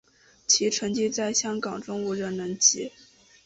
[0.47, 2.91] 其成绩在香港中无人能及。